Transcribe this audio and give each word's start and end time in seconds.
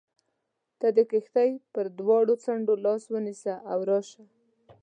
ته 0.79 0.87
د 0.97 0.99
کښتۍ 1.11 1.51
پر 1.73 1.85
دواړو 1.99 2.33
څنډو 2.43 2.75
لاس 2.85 3.03
ونیسه 3.13 3.53
او 3.71 3.79
راشه. 3.89 4.23